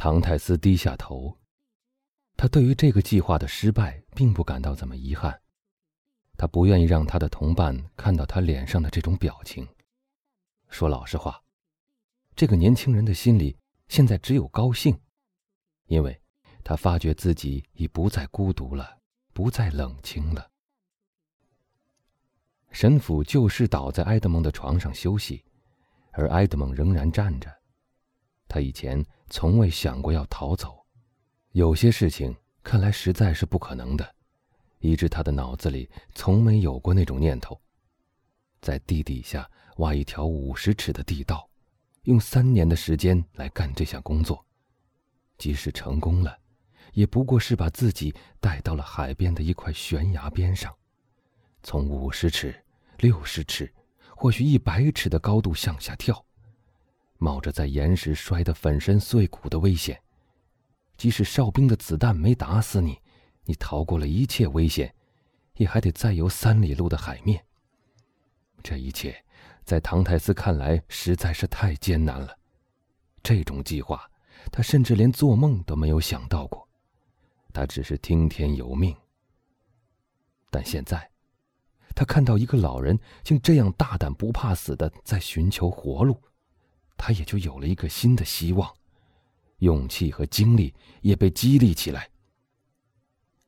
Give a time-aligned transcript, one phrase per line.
[0.00, 1.36] 唐泰斯低下头，
[2.36, 5.42] 他对于这个计划的失败并不感到怎么遗憾。
[6.36, 9.66] 他不愿意让他的同伴看到他脸上的这种表情。
[10.68, 11.42] 说老实话，
[12.36, 13.58] 这个年轻人的心里
[13.88, 14.96] 现在只有高兴，
[15.86, 16.22] 因为
[16.62, 19.00] 他发觉自己已不再孤独了，
[19.32, 20.48] 不再冷清了。
[22.70, 25.44] 神父就是倒在埃德蒙的床上休息，
[26.12, 27.57] 而埃德蒙仍然站着。
[28.48, 30.84] 他以前从未想过要逃走，
[31.52, 34.14] 有些事情看来实在是不可能的，
[34.78, 37.60] 以致他的脑子里从没有过那种念头。
[38.60, 41.48] 在地底下挖一条五十尺的地道，
[42.04, 44.44] 用三年的时间来干这项工作，
[45.36, 46.36] 即使成功了，
[46.94, 50.74] 也不过是把自己带到了海边的一块悬崖边上，
[51.62, 52.64] 从五十尺、
[52.98, 53.72] 六十尺，
[54.16, 56.24] 或许一百尺的高度向下跳。
[57.18, 60.00] 冒着在岩石摔得粉身碎骨的危险，
[60.96, 62.98] 即使哨兵的子弹没打死你，
[63.44, 64.94] 你逃过了一切危险，
[65.54, 67.44] 也还得再游三里路的海面。
[68.62, 69.24] 这一切，
[69.64, 72.36] 在唐泰斯看来实在是太艰难了。
[73.22, 74.08] 这种计划，
[74.52, 76.68] 他甚至连做梦都没有想到过，
[77.52, 78.96] 他只是听天由命。
[80.50, 81.10] 但现在，
[81.96, 86.16] 他看到一个老人竟这样大胆不怕死的在寻求活路。
[86.98, 88.70] 他也就有了一个新的希望，
[89.60, 92.06] 勇气和精力也被激励起来。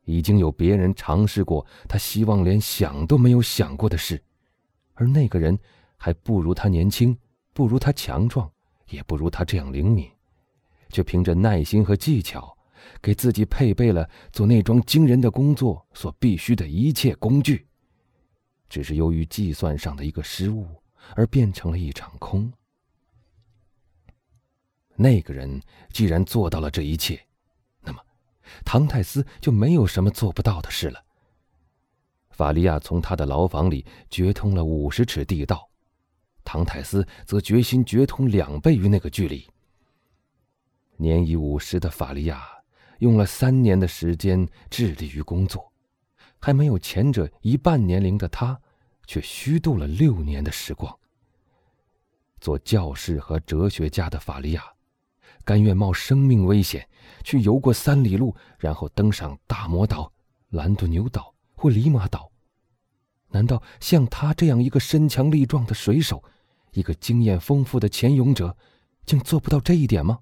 [0.05, 4.19] 已经有别人尝试过他希望连想都没有想过的事，
[4.95, 5.57] 而那个人
[5.95, 7.15] 还不如他年轻，
[7.53, 8.51] 不如他强壮，
[8.89, 10.09] 也不如他这样灵敏，
[10.89, 12.57] 却凭着耐心和技巧，
[12.99, 17.67] 给自己配备了做那桩惊人的工作所必须的一切工具。
[18.67, 20.65] 只是由于计算上的一个失误，
[21.15, 22.51] 而变成了一场空。
[24.95, 25.61] 那个人
[25.91, 27.19] 既然做到了这一切，
[27.81, 27.99] 那么
[28.63, 31.03] 唐泰斯就没有什么做不到的事了。
[32.29, 35.69] 法利亚从他的牢房里掘通了五十尺地道，
[36.43, 39.47] 唐泰斯则决心掘通两倍于那个距离。
[40.97, 42.47] 年已五十的法利亚
[42.99, 45.71] 用了三年的时间致力于工作，
[46.39, 48.59] 还没有前者一半年龄的他，
[49.07, 50.95] 却虚度了六年的时光。
[52.39, 54.63] 做教士和哲学家的法利亚。
[55.43, 56.87] 甘愿冒生命危险
[57.23, 60.11] 去游过三里路，然后登上大魔岛、
[60.49, 62.31] 兰杜牛岛或里马岛。
[63.29, 66.23] 难道像他这样一个身强力壮的水手，
[66.71, 68.55] 一个经验丰富的潜泳者，
[69.05, 70.19] 竟做不到这一点吗？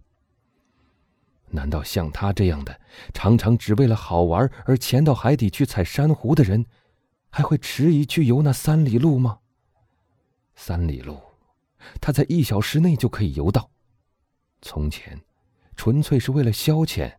[1.52, 2.80] 难道像他这样的
[3.12, 6.64] 常常只为了好玩而潜到海底去采珊瑚的人，
[7.32, 9.40] 还会迟疑去游那三里路吗？
[10.56, 11.18] 三里路，
[12.00, 13.72] 他在一小时内就可以游到。
[14.62, 15.20] 从前，
[15.76, 17.16] 纯粹是为了消遣，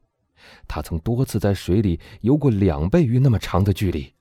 [0.69, 4.15] 他曾多次在水里游过两倍于那么长的距离。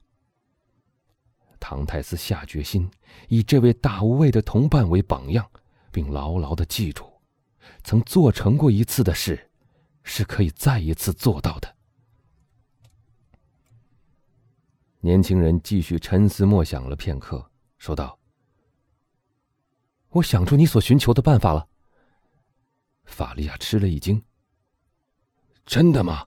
[1.59, 2.89] 唐太斯下决心
[3.27, 5.49] 以这位大无畏的同伴为榜样，
[5.91, 7.05] 并牢牢的记住，
[7.83, 9.49] 曾做成过一次的事，
[10.03, 11.75] 是可以再一次做到的。
[15.01, 18.17] 年轻人继续沉思默想了片刻，说道
[20.11, 21.67] ：“我想出你所寻求的办法了。”
[23.09, 24.23] 法利亚吃了一惊。
[25.65, 26.25] 真的吗？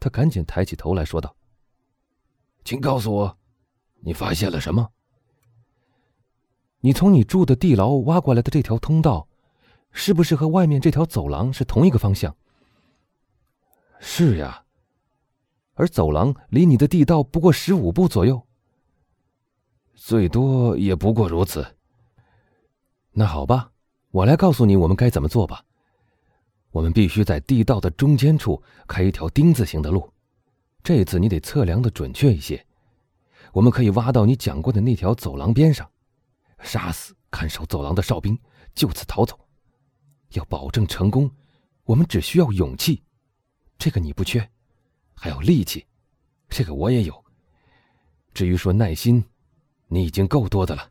[0.00, 1.36] 他赶紧抬起头来说道
[2.64, 3.38] ：“请告诉我，
[4.00, 4.90] 你发现了什么？
[6.80, 9.28] 你从你住的地牢挖过来的这条通道，
[9.92, 12.34] 是不是和外面这条走廊是同一个方向
[14.00, 14.64] ？”“是呀。
[15.74, 18.44] ”“而走廊离你的地道不过十五步左右。
[19.94, 21.76] ”“最多也不过如此。
[23.12, 23.70] ”“那好吧，
[24.10, 25.64] 我来告诉你我们该怎么做吧。”
[26.72, 30.10] 我们必须在地道的中间处开一条丁字形的路，
[30.82, 32.66] 这次你得测量的准确一些。
[33.52, 35.88] 我们可以挖到你讲过的那条走廊边上，
[36.60, 38.38] 杀死看守走廊的哨兵，
[38.74, 39.38] 就此逃走。
[40.30, 41.30] 要保证成功，
[41.84, 43.02] 我们只需要勇气，
[43.76, 44.40] 这个你不缺；
[45.14, 45.86] 还有力气，
[46.48, 47.22] 这个我也有。
[48.32, 49.22] 至于说耐心，
[49.88, 50.90] 你已经够多的了。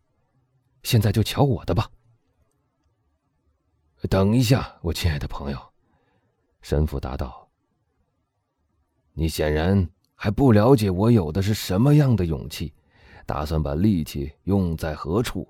[0.84, 1.90] 现在就瞧我的吧。
[4.08, 5.71] 等一下，我亲爱的朋友。
[6.62, 7.50] 神父答道
[9.14, 12.72] ：“你显然还不了解我有的是什么样的勇气，
[13.26, 15.48] 打算把力气用在何处。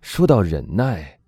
[0.00, 1.18] 说到忍耐，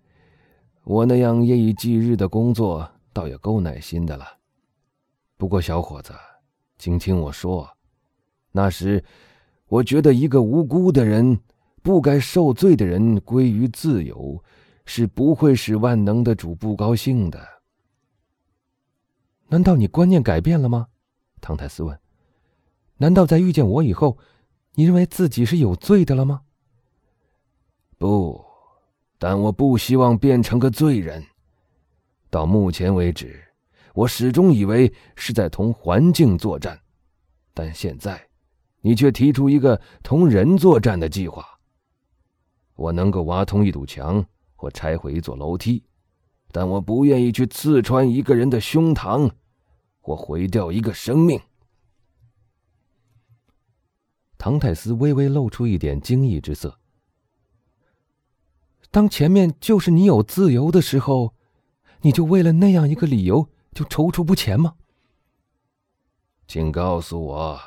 [0.84, 4.24] 我那样夜以继日的工作倒也够耐心的了。
[5.36, 6.14] 不过，小伙子，
[6.78, 7.68] 请听我说，
[8.52, 9.02] 那时
[9.66, 11.38] 我觉得一个无辜的人、
[11.82, 14.42] 不该受罪的人归于自由，
[14.86, 17.44] 是不会使万能的主不高兴的。”
[19.54, 20.88] 难道你观念改变了吗？
[21.40, 21.96] 唐泰斯问。
[22.96, 24.18] 难道在遇见我以后，
[24.72, 26.40] 你认为自己是有罪的了吗？
[27.96, 28.44] 不，
[29.16, 31.24] 但我不希望变成个罪人。
[32.30, 33.44] 到目前为止，
[33.94, 36.76] 我始终以为是在同环境作战，
[37.52, 38.20] 但现在，
[38.80, 41.46] 你却提出一个同人作战的计划。
[42.74, 45.80] 我能够挖通一堵墙或拆毁一座楼梯，
[46.50, 49.30] 但我不愿意去刺穿一个人的胸膛，
[50.04, 51.40] 或毁掉一个生命。
[54.36, 56.78] 唐泰斯微微露出一点惊异之色。
[58.90, 61.32] 当前面就是你有自由的时候，
[62.02, 64.74] 你就为了那样一个理由就踌躇不前吗？
[66.46, 67.58] 请告诉我，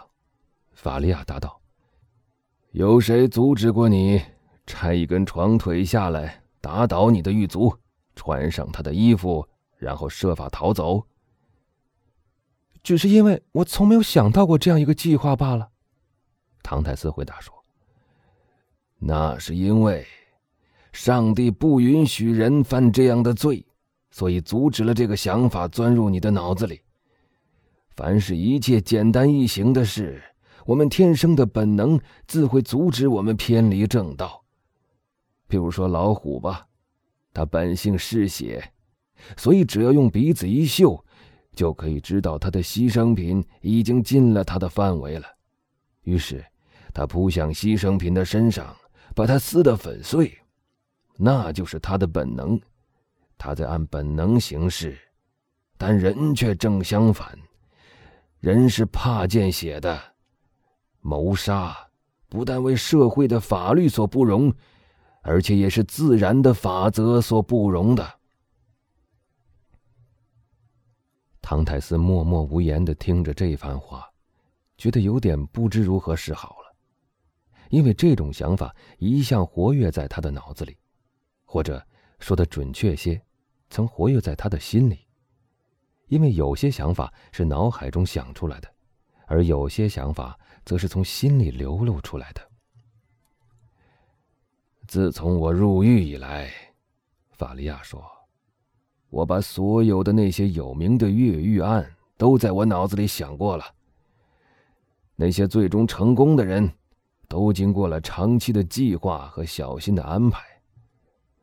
[0.74, 1.60] 法利亚答道
[2.70, 4.22] ：“有谁阻止过你
[4.68, 7.76] 拆一根床腿下来，打倒你的狱卒，
[8.16, 9.44] 穿上他的衣服，
[9.78, 11.04] 然后设法逃走？
[12.88, 15.68] 只是因为我从没有想到过这样一个计划罢了。”
[16.64, 17.54] 唐泰斯回答说
[18.98, 20.08] ：“那是因为，
[20.94, 23.66] 上帝不允许人犯这样的罪，
[24.10, 26.80] 所以阻止了这个想法钻入你的脑子里。
[27.90, 30.24] 凡是一切简单易行的事，
[30.66, 34.42] 我们天生的本能自会阻止我们偏离正道。
[35.50, 36.66] 比如说老虎吧，
[37.34, 38.72] 它本性嗜血，
[39.36, 41.04] 所以只要用鼻子一嗅，
[41.58, 45.28] 就可以知道他的牺牲品已经进了他的范围了。
[46.04, 46.42] 于是。”
[46.94, 48.76] 他扑向牺牲品的身上，
[49.14, 50.36] 把它撕得粉碎，
[51.16, 52.60] 那就是他的本能。
[53.38, 54.98] 他在按本能行事，
[55.78, 57.38] 但人却正相反。
[58.40, 60.02] 人是怕见血的，
[61.02, 61.78] 谋杀
[62.28, 64.52] 不但为社会的法律所不容，
[65.22, 68.17] 而且也是自然的法则所不容的。
[71.50, 74.06] 唐泰斯默默无言的听着这番话，
[74.78, 76.76] 觉得有点不知如何是好了。
[77.70, 80.76] 因为这种想法一向活跃在他的脑子里，
[81.46, 81.82] 或者
[82.20, 83.22] 说的准确些，
[83.70, 85.08] 曾活跃在他的心里。
[86.08, 88.70] 因为有些想法是脑海中想出来的，
[89.26, 92.42] 而有些想法则是从心里流露出来的。
[94.86, 96.52] 自从我入狱以来，
[97.32, 98.06] 法利亚说，
[99.10, 103.64] 我把所有的那些有名的越狱案都在我脑子里想过了。
[105.16, 106.72] 那些最终成功的人。
[107.30, 110.42] 都经过了长期的计划和小心的安排。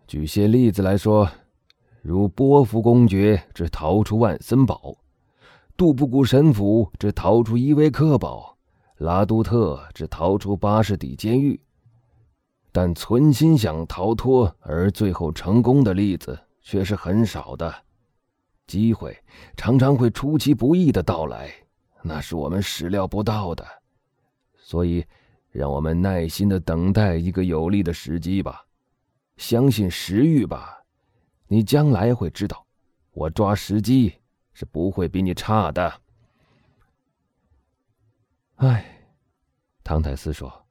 [0.07, 1.29] 举些例子来说，
[2.01, 4.97] 如波福公爵之逃出万森堡，
[5.77, 8.57] 杜布古神父之逃出伊维克堡，
[8.97, 11.61] 拉杜特之逃出巴士底监狱。
[12.73, 17.73] 但存心想逃脱而最后成功的例子却是很少的。
[18.67, 19.17] 机会
[19.57, 21.55] 常常会出其不意的到来，
[22.03, 23.65] 那是我们始料不到的。
[24.57, 25.07] 所以。
[25.55, 28.67] 让我们耐心的等待一个有利的时机吧，
[29.37, 30.83] 相信时遇吧，
[31.47, 32.67] 你将来会知道，
[33.13, 34.13] 我抓时机
[34.53, 36.01] 是不会比你差的。
[38.57, 38.85] 哎，
[39.85, 40.67] 唐泰斯说：“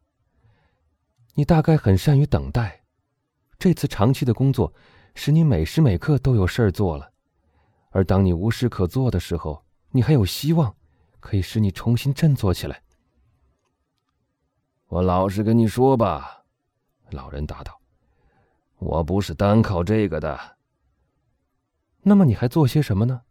[1.34, 2.84] 你大概很善于等待，
[3.58, 4.74] 这次长期的工作
[5.16, 7.12] 使你每时每刻都有事儿做了，
[7.92, 10.76] 而当你无事可做的时候，你还有希望，
[11.20, 12.82] 可以使你重新振作起来。”
[14.90, 16.44] 我老实跟你说吧，
[17.12, 17.80] 老人答道
[18.80, 20.58] ：“我不是单靠这个的。
[22.02, 23.22] 那么你还做些什么呢？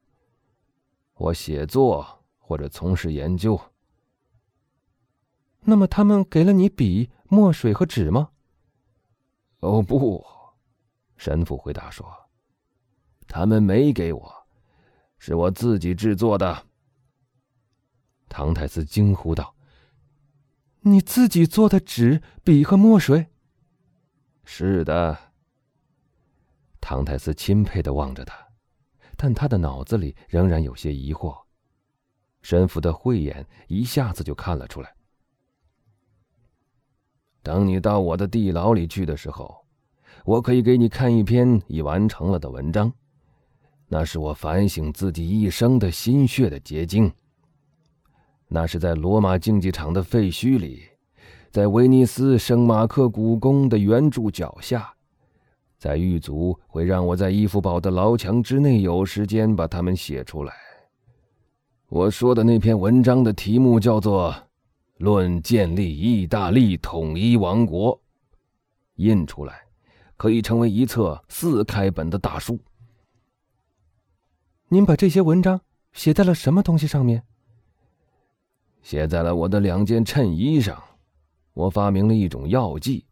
[1.14, 3.61] 我写作或者从事研究。
[5.61, 8.30] 那么他们给了你笔、墨水和纸吗
[9.61, 10.25] ？”“哦，不。”
[11.23, 12.12] 神父回答说
[13.29, 14.47] ，“他们没给我，
[15.21, 16.67] 是我自己制作的。”
[18.29, 19.55] 唐太斯惊呼道。
[20.81, 23.29] 你自己做的纸、笔和墨水。
[24.43, 25.17] 是的。
[26.81, 28.37] 唐太斯钦佩的望着他，
[29.17, 31.41] 但他的脑子里仍然有些疑惑。
[32.41, 34.93] 神父的慧眼一下子就看了出来。
[37.45, 39.62] 等你到我的地牢里去的时候，
[40.25, 42.93] 我可以给你看一篇已完成了的文章，
[43.88, 47.12] 那是我反省自己一生的心血的结晶。
[48.49, 50.83] 那是在罗马竞技场的废墟里，
[51.50, 54.93] 在威尼斯圣马克古宫的圆柱脚下，
[55.79, 60.52] 在狱卒会让我在伊夫堡的牢墙之内有时间把它们写出来。
[61.88, 64.31] 我说的那篇文章的题目叫做
[64.99, 67.95] 《论建立意大利统一王国》，
[68.97, 69.62] 印出来
[70.16, 72.59] 可以成为一册四开本的大书。
[74.69, 75.61] 您把这些文章
[75.92, 77.23] 写在了什么东西上面？
[78.83, 80.83] 写在了我的两件衬衣上。
[81.52, 83.04] 我发明了一种药剂，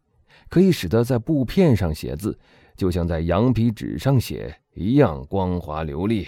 [0.49, 2.39] 可以使得在布片上写字，
[2.75, 6.27] 就像在羊皮纸上写一样光滑流利。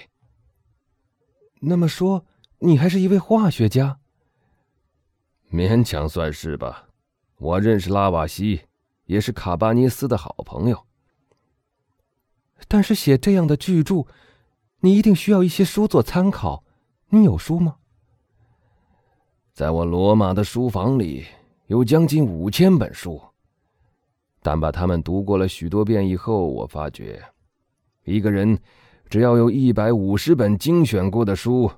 [1.60, 2.24] 那么说，
[2.60, 4.00] 你还是一位化学家？
[5.51, 6.88] 勉强算是吧。
[7.38, 8.62] 我认识拉瓦锡，
[9.05, 10.86] 也是卡巴尼斯的好朋友。
[12.67, 14.05] 但是写这样的巨著，
[14.79, 16.63] 你一定需要一些书做参考。
[17.10, 17.75] 你有书吗？
[19.53, 21.25] 在我罗马的书房里
[21.67, 23.22] 有将近五千本书，
[24.41, 27.22] 但把它们读过了许多遍以后，我发觉，
[28.05, 28.57] 一个人
[29.10, 31.69] 只要有一百五十本精选过的书，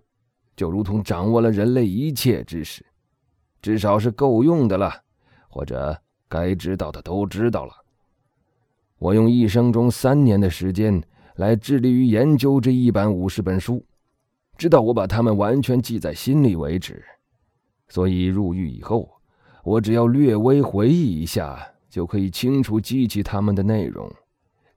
[0.55, 2.85] 就如同掌握了人类一切知识，
[3.61, 5.03] 至少是够用的了，
[5.49, 6.01] 或者
[6.35, 7.73] 该知道的都知道了。
[8.97, 11.01] 我用一生中三年的时间
[11.35, 13.85] 来致力于研究这一百五十本书，
[14.57, 17.01] 直到我把它们完全记在心里为止。
[17.87, 19.09] 所以入狱以后，
[19.63, 24.11] 我只要略微回忆一下，就可以清楚记起它们的内容，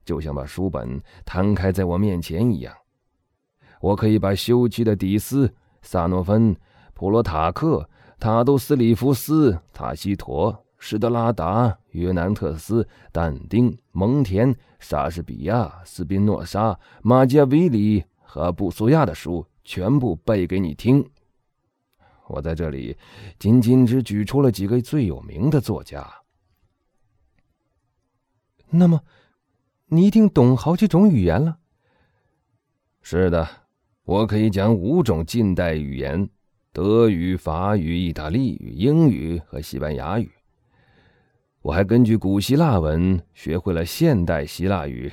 [0.05, 2.73] 就像把书本摊开在我面前一样。
[3.81, 6.55] 我可以把休谟的底斯、萨诺芬、
[6.93, 7.89] 普罗塔克、
[8.19, 21.07] 塔杜斯里夫斯、塔西佗、施德拉达、约南特斯、但丁、蒙田、莎士比亚、斯宾诺莎、马基维里和布苏亚的书全部背给你听。
[22.27, 22.97] 我在这里
[23.37, 26.07] 仅仅只举出了几个最有名的作家。
[28.69, 29.01] 那么，
[29.87, 31.57] 你一定懂好几种语言了。
[33.01, 33.47] 是的，
[34.03, 36.29] 我可以讲五种近代语言：
[36.71, 40.31] 德语、法语、意大利语、英语和西班牙语。
[41.61, 45.11] 我还根据古希腊文学会了现代希腊语。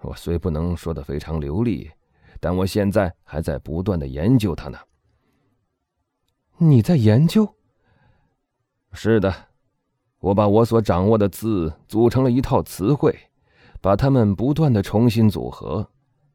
[0.00, 1.90] 我虽不能说的非常流利，
[2.40, 4.78] 但我现在还在不断的研究它呢。
[6.58, 7.54] 你在研究？
[8.92, 9.48] 是的，
[10.20, 13.16] 我把我所掌握的字组成了一套词汇，
[13.80, 15.90] 把它们不断的重新组合，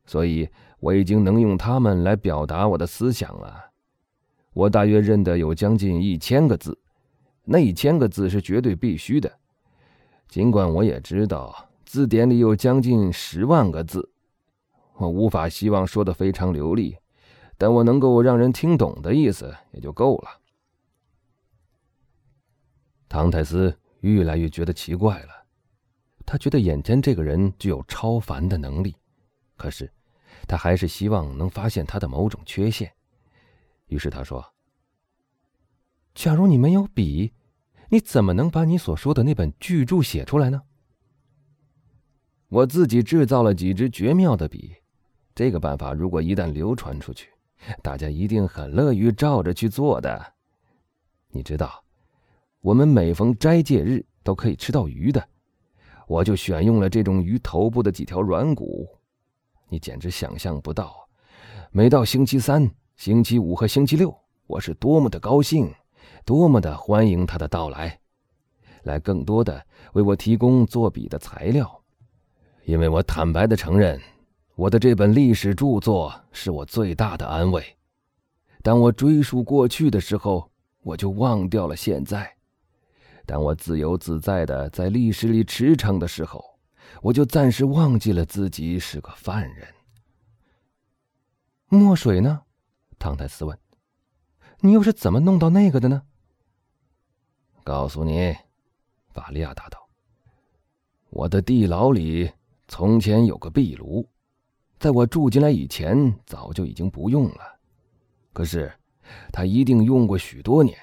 [0.05, 0.47] 所以
[0.79, 3.71] 我已经能用它们来表达我的思想了。
[4.53, 6.77] 我大约认得有将近一千个字，
[7.49, 9.39] 那一千个字是绝对必须的。
[10.27, 14.11] 尽管我也知道字典里有将近十万个字，
[14.95, 16.97] 我无法希望说的非常流利。
[17.57, 20.29] 但我能够让人听懂的意思也就够了。
[23.09, 25.29] 唐泰斯越来越觉得奇怪了，
[26.23, 28.95] 他觉得眼前这个人具有超凡的能力，
[29.55, 29.91] 可是
[30.47, 32.91] 他还是希望能发现他的某种缺陷。
[33.87, 34.45] 于是他说
[36.17, 37.31] ：“假如你没有笔，
[37.89, 40.63] 你怎么能把你所说的那本巨著写出来呢？”
[42.49, 44.73] 我自己制造了几支绝妙的笔，
[45.35, 47.29] 这个办法如果一旦流传出去，
[47.83, 50.33] 大家一定很乐于照着去做的。
[51.29, 51.83] 你知道，
[52.61, 55.23] 我们每逢斋戒日都可以吃到鱼的，
[56.07, 58.87] 我就选用了这种鱼头部的几条软骨。
[59.69, 61.07] 你简直想象不到，
[61.69, 65.71] 每到星期三、星期五和星期六，我是多么的高兴，
[66.27, 68.01] 多么的欢迎他的到来，
[68.83, 71.81] 来更多的为我提供作笔的材料，
[72.65, 73.97] 因为我坦白的承认。
[74.55, 77.63] 我的这本历史著作是我最大的安慰。
[78.61, 80.51] 当我追溯过去的时候，
[80.83, 82.25] 我就忘掉了现在；
[83.25, 86.43] 当我自由自在的在历史里驰骋的时候，
[87.01, 89.65] 我就暂时忘记了自己是个犯人。
[91.69, 92.41] 墨水呢？
[92.99, 93.57] 唐泰斯问。
[94.59, 96.01] 你又是怎么弄到那个的呢？
[97.67, 98.33] 告诉你，
[99.11, 99.89] 法利亚答道。
[101.09, 102.31] 我的地牢里
[102.69, 104.07] 从前有个壁炉。
[104.79, 107.41] 在我住进来以前，早就已经不用了。
[108.31, 108.71] 可是，
[109.33, 110.77] 它一定用过许多年，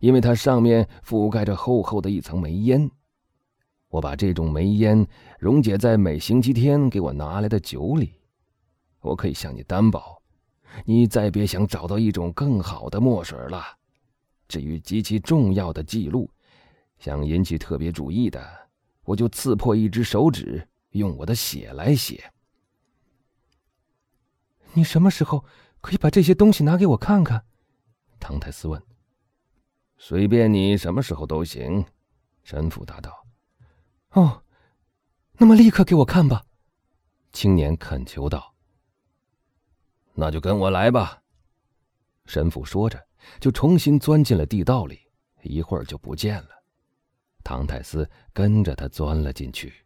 [0.00, 2.90] 因为它上面覆盖着厚厚的一层煤烟。
[3.88, 5.06] 我把这种煤烟
[5.38, 8.14] 溶解在每星期天给我拿来的酒里。
[9.00, 10.20] 我可以向你担保，
[10.84, 13.62] 你再别想找到一种更好的墨水了。
[14.48, 16.30] 至于极其重要的记录，
[16.98, 18.68] 想引起特别注意的，
[19.04, 22.32] 我就刺破一只手指，用我的血来写。
[24.72, 25.44] 你什么时候
[25.80, 27.44] 可以把这些东西拿给我看看？
[28.18, 28.82] 唐泰斯问。
[29.96, 31.84] 随便你什么时候都行，
[32.42, 33.26] 神父答道。
[34.10, 34.42] 哦，
[35.38, 36.44] 那么立刻给我看吧，
[37.32, 38.54] 青年恳求道。
[40.12, 41.22] 那就跟我来吧，
[42.26, 43.04] 神父说着，
[43.40, 45.00] 就重新钻进了地道里，
[45.42, 46.48] 一会儿就不见了。
[47.42, 49.83] 唐太斯跟着他钻了进去。